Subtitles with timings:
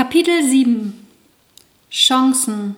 [0.00, 0.94] Kapitel 7
[1.90, 2.74] Chancen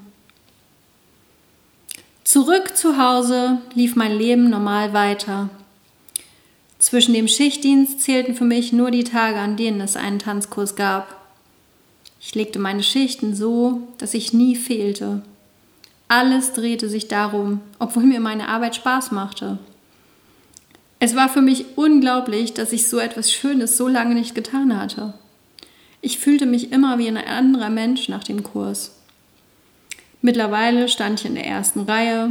[2.24, 5.48] Zurück zu Hause lief mein Leben normal weiter.
[6.80, 11.16] Zwischen dem Schichtdienst zählten für mich nur die Tage, an denen es einen Tanzkurs gab.
[12.20, 15.22] Ich legte meine Schichten so, dass ich nie fehlte.
[16.08, 19.60] Alles drehte sich darum, obwohl mir meine Arbeit Spaß machte.
[20.98, 25.14] Es war für mich unglaublich, dass ich so etwas Schönes so lange nicht getan hatte.
[26.04, 28.96] Ich fühlte mich immer wie ein anderer Mensch nach dem Kurs.
[30.20, 32.28] Mittlerweile stand ich in der ersten Reihe,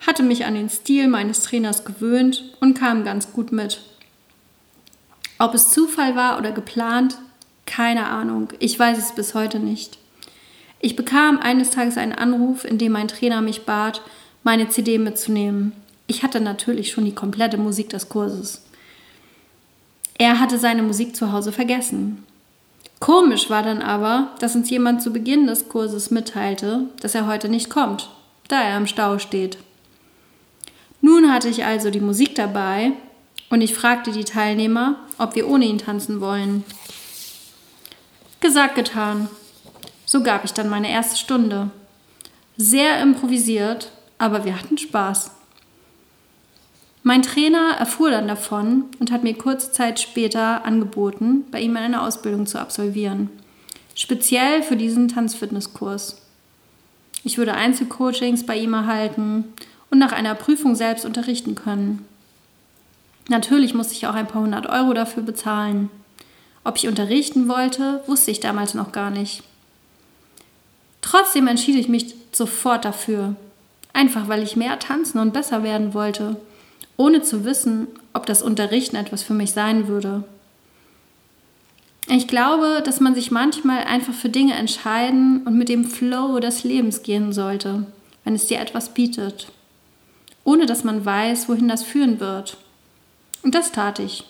[0.00, 3.80] hatte mich an den Stil meines Trainers gewöhnt und kam ganz gut mit.
[5.38, 7.16] Ob es Zufall war oder geplant,
[7.64, 8.48] keine Ahnung.
[8.58, 9.98] Ich weiß es bis heute nicht.
[10.80, 14.02] Ich bekam eines Tages einen Anruf, in dem mein Trainer mich bat,
[14.42, 15.72] meine CD mitzunehmen.
[16.08, 18.64] Ich hatte natürlich schon die komplette Musik des Kurses.
[20.18, 22.24] Er hatte seine Musik zu Hause vergessen.
[23.02, 27.48] Komisch war dann aber, dass uns jemand zu Beginn des Kurses mitteilte, dass er heute
[27.48, 28.08] nicht kommt,
[28.46, 29.58] da er im Stau steht.
[31.00, 32.92] Nun hatte ich also die Musik dabei
[33.50, 36.62] und ich fragte die Teilnehmer, ob wir ohne ihn tanzen wollen.
[38.38, 39.28] Gesagt, getan.
[40.06, 41.72] So gab ich dann meine erste Stunde.
[42.56, 45.32] Sehr improvisiert, aber wir hatten Spaß.
[47.04, 52.02] Mein Trainer erfuhr dann davon und hat mir kurze Zeit später angeboten, bei ihm eine
[52.02, 53.28] Ausbildung zu absolvieren.
[53.96, 56.22] Speziell für diesen Tanzfitnesskurs.
[57.24, 59.52] Ich würde Einzelcoachings bei ihm erhalten
[59.90, 62.06] und nach einer Prüfung selbst unterrichten können.
[63.28, 65.90] Natürlich musste ich auch ein paar hundert Euro dafür bezahlen.
[66.64, 69.42] Ob ich unterrichten wollte, wusste ich damals noch gar nicht.
[71.00, 73.34] Trotzdem entschied ich mich sofort dafür.
[73.92, 76.36] Einfach weil ich mehr tanzen und besser werden wollte
[76.96, 80.24] ohne zu wissen, ob das Unterrichten etwas für mich sein würde.
[82.08, 86.64] Ich glaube, dass man sich manchmal einfach für Dinge entscheiden und mit dem Flow des
[86.64, 87.86] Lebens gehen sollte,
[88.24, 89.48] wenn es dir etwas bietet,
[90.44, 92.56] ohne dass man weiß, wohin das führen wird.
[93.42, 94.24] Und das tat ich.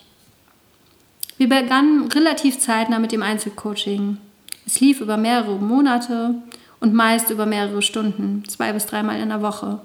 [1.39, 4.19] Wir begannen relativ zeitnah mit dem Einzelcoaching.
[4.67, 6.35] Es lief über mehrere Monate
[6.79, 9.81] und meist über mehrere Stunden, zwei bis dreimal in der Woche.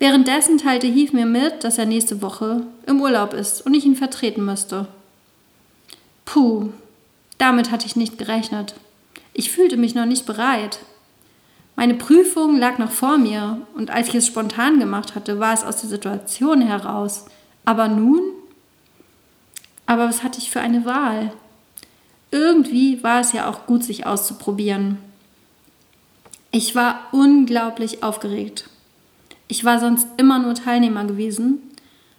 [0.00, 3.96] Währenddessen teilte Heath mir mit, dass er nächste Woche im Urlaub ist und ich ihn
[3.96, 4.88] vertreten müsste.
[6.24, 6.70] Puh,
[7.36, 8.74] damit hatte ich nicht gerechnet.
[9.34, 10.78] Ich fühlte mich noch nicht bereit.
[11.76, 15.64] Meine Prüfung lag noch vor mir und als ich es spontan gemacht hatte, war es
[15.64, 17.26] aus der Situation heraus.
[17.66, 18.22] Aber nun?
[19.84, 21.30] Aber was hatte ich für eine Wahl?
[22.30, 24.96] Irgendwie war es ja auch gut, sich auszuprobieren.
[26.52, 28.64] Ich war unglaublich aufgeregt.
[29.50, 31.58] Ich war sonst immer nur Teilnehmer gewesen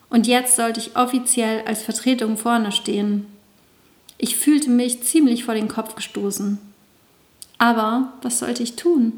[0.09, 3.25] und jetzt sollte ich offiziell als Vertretung vorne stehen.
[4.17, 6.59] Ich fühlte mich ziemlich vor den Kopf gestoßen.
[7.57, 9.13] Aber was sollte ich tun?